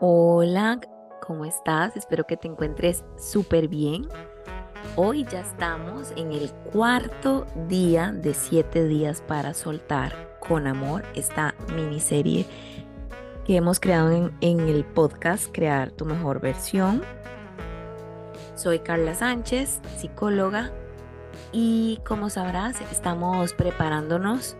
[0.00, 0.78] Hola,
[1.20, 1.96] ¿cómo estás?
[1.96, 4.06] Espero que te encuentres súper bien.
[4.94, 11.56] Hoy ya estamos en el cuarto día de siete días para soltar con amor esta
[11.74, 12.46] miniserie
[13.44, 17.02] que hemos creado en, en el podcast Crear tu mejor versión.
[18.54, 20.70] Soy Carla Sánchez, psicóloga,
[21.50, 24.56] y como sabrás, estamos preparándonos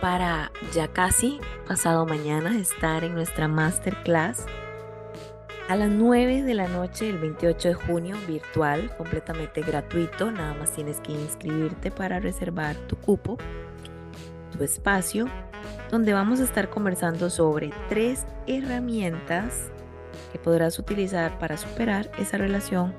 [0.00, 4.46] para ya casi pasado mañana estar en nuestra masterclass
[5.68, 10.32] a las 9 de la noche el 28 de junio, virtual, completamente gratuito.
[10.32, 13.36] Nada más tienes que inscribirte para reservar tu cupo,
[14.50, 15.26] tu espacio,
[15.90, 19.70] donde vamos a estar conversando sobre tres herramientas
[20.32, 22.94] que podrás utilizar para superar esa relación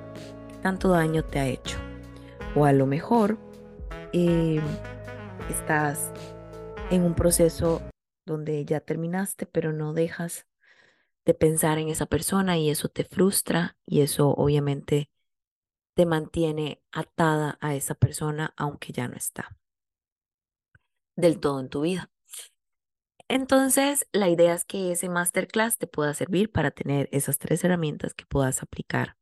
[0.47, 1.79] que tanto daño te ha hecho.
[2.55, 3.39] O a lo mejor
[4.13, 4.61] eh,
[5.49, 6.11] estás
[6.91, 7.81] en un proceso
[8.27, 10.45] donde ya terminaste, pero no dejas
[11.29, 15.11] de pensar en esa persona y eso te frustra y eso obviamente
[15.94, 19.55] te mantiene atada a esa persona aunque ya no está
[21.16, 22.09] del todo en tu vida.
[23.27, 28.16] Entonces, la idea es que ese masterclass te pueda servir para tener esas tres herramientas
[28.16, 29.16] que puedas aplicar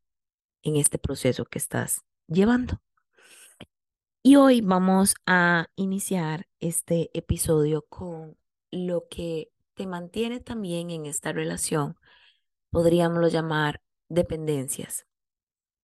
[0.63, 2.81] en este proceso que estás llevando.
[4.23, 8.37] Y hoy vamos a iniciar este episodio con
[8.71, 11.97] lo que te mantiene también en esta relación,
[12.71, 15.05] podríamos llamar dependencias.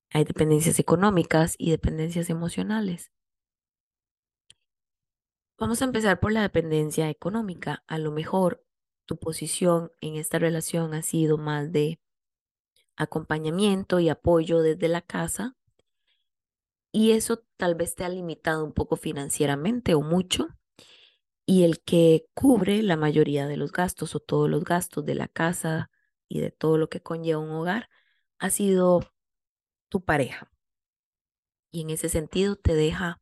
[0.10, 3.12] Hay dependencias económicas y dependencias emocionales.
[5.60, 7.84] Vamos a empezar por la dependencia económica.
[7.88, 8.66] A lo mejor
[9.06, 12.00] tu posición en esta relación ha sido más de
[12.96, 15.56] acompañamiento y apoyo desde la casa
[16.92, 20.48] y eso tal vez te ha limitado un poco financieramente o mucho
[21.46, 25.28] y el que cubre la mayoría de los gastos o todos los gastos de la
[25.28, 25.92] casa
[26.28, 27.90] y de todo lo que conlleva un hogar
[28.40, 29.02] ha sido
[29.90, 30.52] tu pareja.
[31.72, 33.22] Y en ese sentido te deja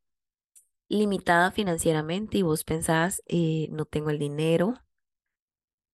[0.88, 4.74] limitada financieramente y vos pensás, eh, no tengo el dinero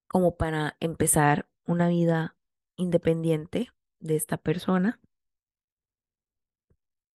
[0.08, 2.36] como para empezar una vida
[2.76, 3.70] independiente
[4.00, 5.00] de esta persona.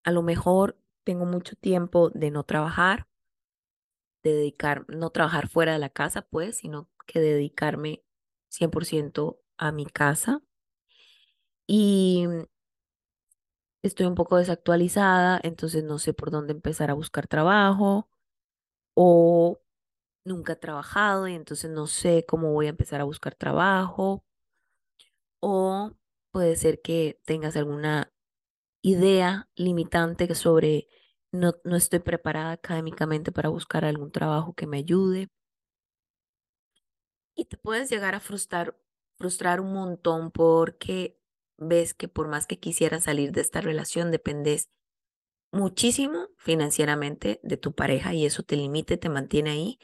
[0.04, 3.08] A lo mejor tengo mucho tiempo de no trabajar
[4.24, 8.04] de dedicar, no trabajar fuera de la casa, pues, sino que dedicarme
[8.50, 10.42] 100% a mi casa.
[11.68, 12.26] Y
[13.84, 18.10] estoy un poco desactualizada, entonces no sé por dónde empezar a buscar trabajo
[18.96, 19.60] o
[20.26, 24.26] nunca he trabajado y entonces no sé cómo voy a empezar a buscar trabajo.
[25.42, 25.92] O
[26.32, 28.12] puede ser que tengas alguna
[28.82, 30.88] idea limitante sobre
[31.34, 35.30] no, no estoy preparada académicamente para buscar algún trabajo que me ayude.
[37.36, 38.78] Y te puedes llegar a frustrar,
[39.18, 41.20] frustrar un montón porque
[41.58, 44.70] ves que por más que quisieras salir de esta relación, dependes
[45.52, 49.80] muchísimo financieramente de tu pareja y eso te limita te mantiene ahí,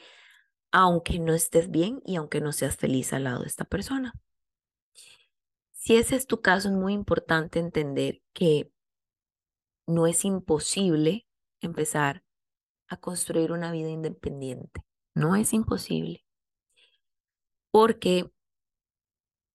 [0.70, 4.14] aunque no estés bien y aunque no seas feliz al lado de esta persona.
[5.72, 8.70] Si ese es tu caso, es muy importante entender que
[9.88, 11.26] no es imposible
[11.60, 12.22] empezar
[12.88, 14.84] a construir una vida independiente.
[15.14, 16.24] No es imposible.
[17.70, 18.30] Porque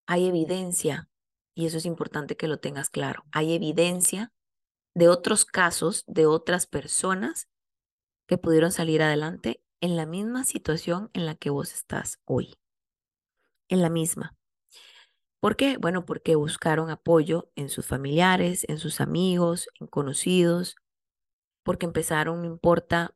[0.08, 1.10] hay evidencia,
[1.54, 4.32] y eso es importante que lo tengas claro, hay evidencia
[4.94, 7.50] de otros casos, de otras personas
[8.28, 12.56] que pudieron salir adelante en la misma situación en la que vos estás hoy.
[13.68, 14.36] En la misma.
[15.42, 15.78] ¿Por qué?
[15.78, 20.76] Bueno, porque buscaron apoyo en sus familiares, en sus amigos, en conocidos,
[21.66, 23.16] porque empezaron, no importa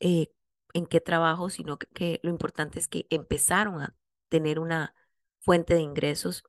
[0.00, 0.28] eh,
[0.74, 3.96] en qué trabajo, sino que, lo importante es que empezaron a
[4.28, 4.94] tener una
[5.40, 6.44] fuente de ingresos.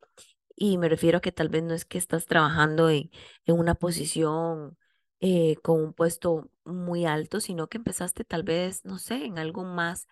[0.56, 3.12] Y me refiero a que tal vez no es que estás trabajando en,
[3.46, 4.78] en una posición
[5.22, 9.64] eh, con un puesto muy alto, sino que empezaste tal vez, no sé, en algo
[9.64, 10.08] más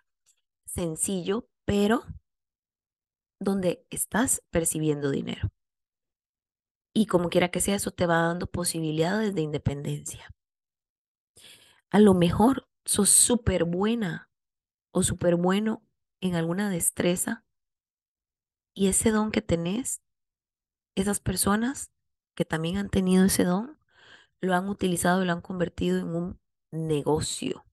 [0.66, 2.03] sencillo, pero
[3.40, 5.50] donde estás percibiendo dinero.
[6.94, 10.29] Y como quiera que sea, eso te va dando posibilidades de independencia.
[11.96, 14.30] A lo mejor sos súper buena
[14.92, 15.82] o súper bueno
[16.20, 17.46] en alguna destreza
[18.74, 20.02] y ese don que tenés,
[20.96, 21.94] esas personas
[22.36, 23.80] que también han tenido ese don,
[24.42, 27.64] lo han utilizado y lo han convertido en un negocio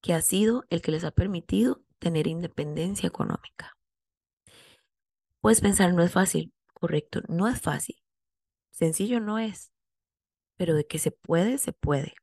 [0.00, 3.76] que ha sido el que les ha permitido tener independencia económica.
[5.40, 8.00] Puedes pensar, no es fácil, correcto, no es fácil.
[8.70, 9.72] Sencillo no es,
[10.56, 12.14] pero de que se puede, se puede.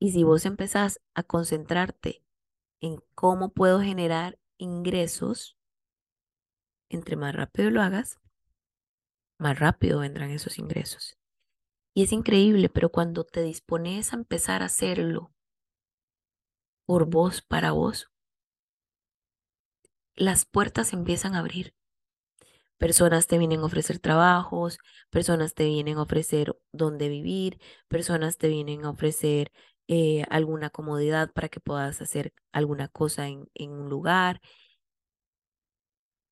[0.00, 2.24] Y si vos empezás a concentrarte
[2.80, 5.58] en cómo puedo generar ingresos
[6.88, 8.18] entre más rápido lo hagas,
[9.38, 11.18] más rápido vendrán esos ingresos.
[11.94, 15.32] Y es increíble, pero cuando te dispones a empezar a hacerlo
[16.86, 18.10] por vos, para vos,
[20.14, 21.74] las puertas empiezan a abrir.
[22.78, 24.78] Personas te vienen a ofrecer trabajos,
[25.10, 29.52] personas te vienen a ofrecer dónde vivir, personas te vienen a ofrecer
[29.92, 34.40] eh, alguna comodidad para que puedas hacer alguna cosa en, en un lugar.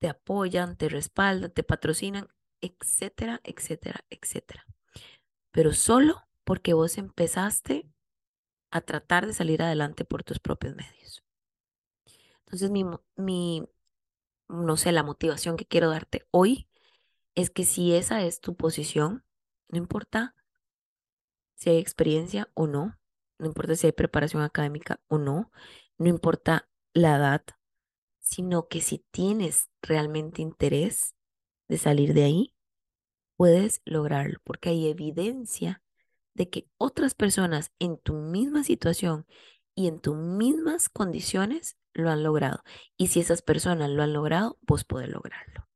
[0.00, 2.28] Te apoyan, te respaldan, te patrocinan,
[2.60, 4.64] etcétera, etcétera, etcétera.
[5.50, 7.90] Pero solo porque vos empezaste
[8.70, 11.24] a tratar de salir adelante por tus propios medios.
[12.44, 12.84] Entonces, mi,
[13.16, 13.68] mi,
[14.46, 16.68] no sé, la motivación que quiero darte hoy
[17.34, 19.24] es que si esa es tu posición,
[19.68, 20.36] no importa
[21.56, 22.96] si hay experiencia o no,
[23.38, 25.50] no importa si hay preparación académica o no,
[25.98, 27.42] no importa la edad,
[28.20, 31.14] sino que si tienes realmente interés
[31.68, 32.54] de salir de ahí,
[33.36, 35.82] puedes lograrlo, porque hay evidencia
[36.34, 39.26] de que otras personas en tu misma situación
[39.74, 42.62] y en tus mismas condiciones lo han logrado.
[42.96, 45.68] Y si esas personas lo han logrado, vos podés lograrlo.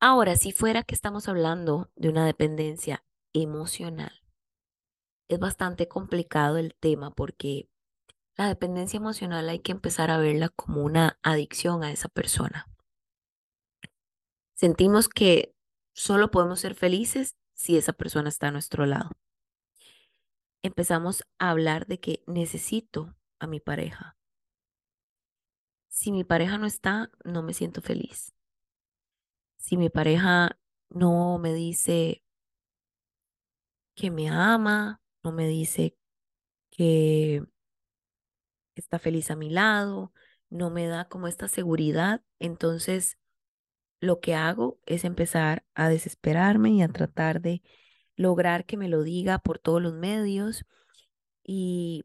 [0.00, 4.21] Ahora, si fuera que estamos hablando de una dependencia emocional,
[5.34, 7.68] es bastante complicado el tema porque
[8.36, 12.66] la dependencia emocional hay que empezar a verla como una adicción a esa persona.
[14.54, 15.54] Sentimos que
[15.92, 19.10] solo podemos ser felices si esa persona está a nuestro lado.
[20.62, 24.16] Empezamos a hablar de que necesito a mi pareja.
[25.88, 28.32] Si mi pareja no está, no me siento feliz.
[29.58, 30.58] Si mi pareja
[30.88, 32.22] no me dice
[33.94, 35.96] que me ama, no me dice
[36.70, 37.42] que
[38.74, 40.12] está feliz a mi lado,
[40.50, 43.18] no me da como esta seguridad, entonces
[44.00, 47.62] lo que hago es empezar a desesperarme y a tratar de
[48.16, 50.64] lograr que me lo diga por todos los medios
[51.44, 52.04] y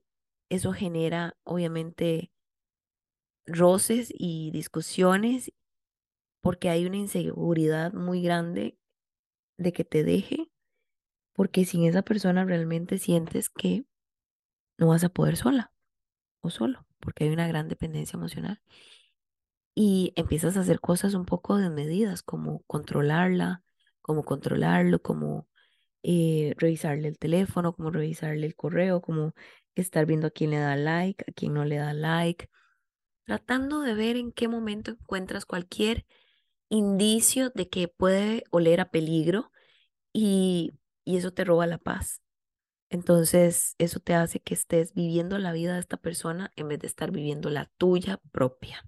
[0.49, 2.31] eso genera obviamente
[3.45, 5.51] roces y discusiones
[6.41, 8.77] porque hay una inseguridad muy grande
[9.57, 10.49] de que te deje,
[11.37, 13.85] porque sin esa persona realmente sientes que
[14.79, 15.71] no vas a poder sola
[16.41, 18.59] o solo, porque hay una gran dependencia emocional.
[19.75, 23.61] Y empiezas a hacer cosas un poco desmedidas, como controlarla,
[24.01, 25.47] como controlarlo, como
[26.01, 29.35] eh, revisarle el teléfono, como revisarle el correo, como
[29.75, 32.49] estar viendo a quién le da like, a quién no le da like,
[33.25, 36.07] tratando de ver en qué momento encuentras cualquier
[36.69, 39.51] indicio de que puede oler a peligro
[40.13, 40.73] y,
[41.07, 42.21] y eso te roba la paz.
[42.89, 46.87] Entonces, eso te hace que estés viviendo la vida de esta persona en vez de
[46.87, 48.85] estar viviendo la tuya propia.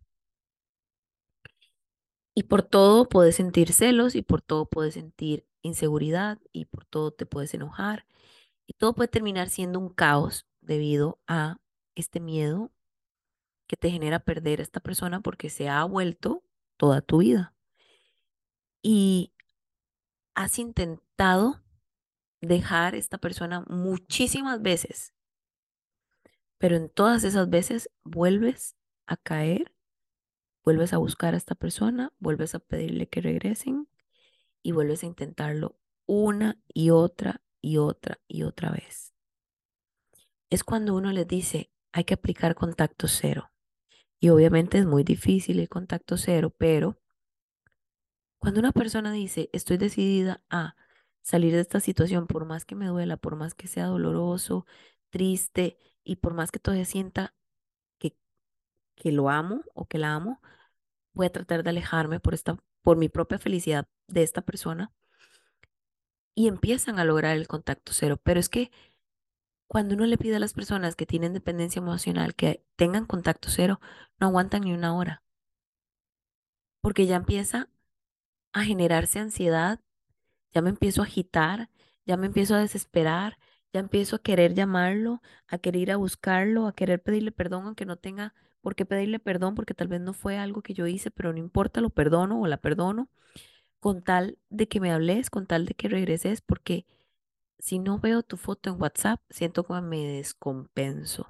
[2.36, 7.12] Y por todo puedes sentir celos y por todo puedes sentir inseguridad y por todo
[7.12, 8.06] te puedes enojar.
[8.68, 11.56] Y todo puede terminar siendo un caos debido a
[11.96, 12.70] este miedo
[13.66, 16.44] que te genera perder a esta persona porque se ha vuelto
[16.76, 17.56] toda tu vida.
[18.82, 19.32] Y
[20.36, 21.62] has intentado
[22.42, 25.14] dejar esta persona muchísimas veces,
[26.58, 28.76] pero en todas esas veces vuelves
[29.08, 29.74] a caer
[30.70, 33.88] Vuelves a buscar a esta persona, vuelves a pedirle que regresen
[34.62, 39.16] y vuelves a intentarlo una y otra y otra y otra vez.
[40.50, 43.52] Es cuando uno les dice, hay que aplicar contacto cero.
[44.20, 47.02] Y obviamente es muy difícil el contacto cero, pero
[48.38, 50.76] cuando una persona dice, estoy decidida a
[51.22, 54.66] salir de esta situación, por más que me duela, por más que sea doloroso,
[55.10, 57.34] triste y por más que todavía sienta
[59.00, 60.42] que lo amo o que la amo,
[61.14, 64.94] voy a tratar de alejarme por, esta, por mi propia felicidad de esta persona.
[66.36, 68.20] Y empiezan a lograr el contacto cero.
[68.22, 68.72] Pero es que
[69.68, 73.80] cuando uno le pide a las personas que tienen dependencia emocional que tengan contacto cero,
[74.20, 75.24] no aguantan ni una hora.
[76.82, 77.70] Porque ya empieza
[78.54, 79.82] a generarse ansiedad,
[80.54, 81.70] ya me empiezo a agitar,
[82.06, 83.38] ya me empiezo a desesperar,
[83.74, 87.86] ya empiezo a querer llamarlo, a querer ir a buscarlo, a querer pedirle perdón aunque
[87.86, 91.12] no tenga por qué pedirle perdón, porque tal vez no fue algo que yo hice,
[91.12, 93.10] pero no importa, lo perdono o la perdono,
[93.80, 96.86] con tal de que me hables, con tal de que regreses, porque
[97.60, 101.28] si no veo tu foto en WhatsApp, siento como me descompenso.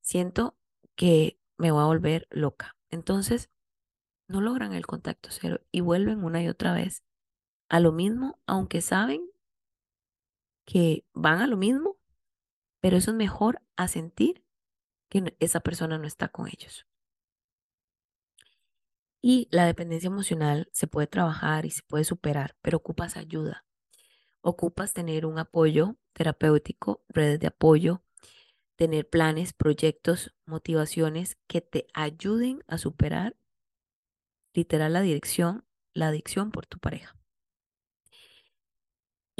[0.00, 0.56] Siento
[0.96, 2.76] que me voy a volver loca.
[2.90, 3.50] Entonces,
[4.28, 7.02] no logran el contacto cero y vuelven una y otra vez
[7.68, 9.30] a lo mismo, aunque saben
[10.64, 11.96] que van a lo mismo,
[12.80, 14.44] pero eso es mejor a sentir
[15.08, 16.86] que esa persona no está con ellos.
[19.20, 23.64] Y la dependencia emocional se puede trabajar y se puede superar, pero ocupas ayuda.
[24.40, 28.02] Ocupas tener un apoyo terapéutico, redes de apoyo,
[28.76, 33.36] tener planes, proyectos, motivaciones que te ayuden a superar
[34.52, 37.17] literal la dirección, la adicción por tu pareja.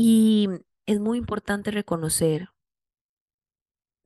[0.01, 0.49] Y
[0.87, 2.51] es muy importante reconocer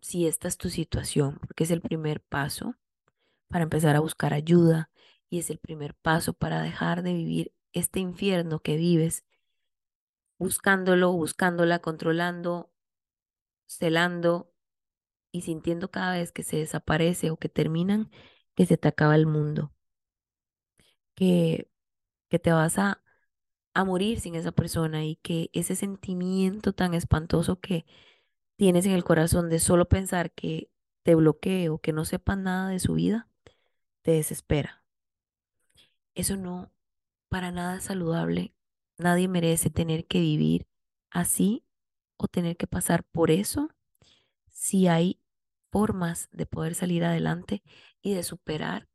[0.00, 2.76] si esta es tu situación, porque es el primer paso
[3.48, 4.90] para empezar a buscar ayuda
[5.28, 9.26] y es el primer paso para dejar de vivir este infierno que vives,
[10.38, 12.72] buscándolo, buscándola, controlando,
[13.66, 14.50] celando
[15.30, 18.10] y sintiendo cada vez que se desaparece o que terminan,
[18.54, 19.74] que se te acaba el mundo,
[21.14, 21.70] que,
[22.30, 23.01] que te vas a,
[23.74, 27.86] a morir sin esa persona y que ese sentimiento tan espantoso que
[28.56, 30.70] tienes en el corazón de solo pensar que
[31.02, 33.28] te bloquee o que no sepas nada de su vida,
[34.02, 34.84] te desespera.
[36.14, 36.70] Eso no,
[37.28, 38.54] para nada es saludable.
[38.98, 40.66] Nadie merece tener que vivir
[41.10, 41.64] así
[42.16, 43.70] o tener que pasar por eso
[44.50, 45.18] si hay
[45.70, 47.62] formas de poder salir adelante
[48.02, 48.88] y de superar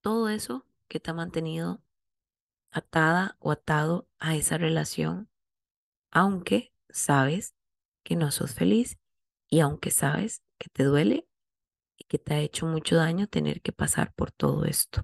[0.00, 1.82] todo eso que te ha mantenido
[2.70, 5.28] atada o atado a esa relación,
[6.10, 7.54] aunque sabes
[8.02, 8.98] que no sos feliz
[9.48, 11.28] y aunque sabes que te duele
[11.96, 15.02] y que te ha hecho mucho daño tener que pasar por todo esto.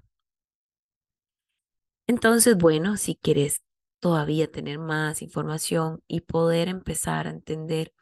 [2.07, 3.63] Entonces, bueno, si quieres
[3.99, 7.93] todavía tener más información y poder empezar a entender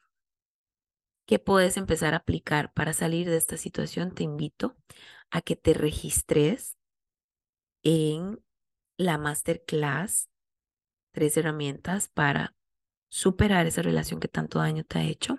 [1.25, 4.77] qué puedes empezar a aplicar para salir de esta situación, te invito
[5.31, 6.77] a que te registres
[7.83, 8.44] en
[8.97, 10.29] la masterclass,
[11.11, 12.55] tres herramientas para
[13.09, 15.37] superar esa relación que tanto daño te ha hecho.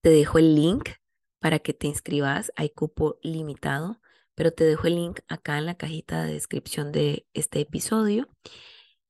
[0.00, 0.90] Te dejo el link
[1.38, 2.52] para que te inscribas.
[2.56, 4.00] Hay cupo limitado,
[4.34, 8.28] pero te dejo el link acá en la cajita de descripción de este episodio.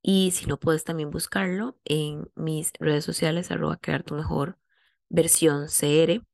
[0.02, 4.58] Y si no puedes también buscarlo en mis redes sociales, arroba crear tu mejor
[5.08, 6.24] versión CR.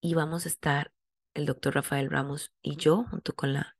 [0.00, 0.92] Y vamos a estar
[1.34, 3.76] el doctor Rafael Ramos y yo, junto con la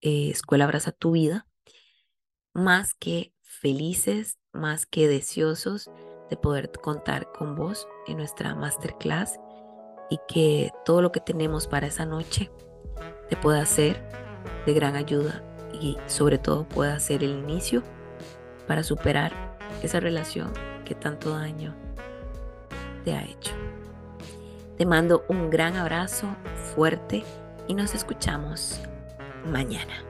[0.00, 1.46] eh, Escuela Abraza tu Vida,
[2.52, 5.90] más que felices, más que deseosos
[6.30, 9.38] de poder contar con vos en nuestra masterclass
[10.10, 12.50] y que todo lo que tenemos para esa noche
[13.28, 14.02] te pueda ser
[14.66, 17.82] de gran ayuda y sobre todo pueda ser el inicio
[18.66, 20.52] para superar esa relación
[20.84, 21.74] que tanto daño
[23.04, 23.52] te ha hecho.
[24.76, 26.28] Te mando un gran abrazo
[26.74, 27.24] fuerte
[27.66, 28.80] y nos escuchamos
[29.48, 30.07] mañana.